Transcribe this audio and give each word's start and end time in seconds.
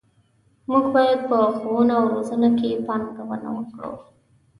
موږ 0.69 0.83
باید 0.95 1.19
په 1.29 1.37
ښوونه 1.59 1.93
او 1.99 2.05
روزنه 2.13 2.49
کې 2.59 2.81
پانګونه 2.87 3.49
وکړو. 3.53 3.91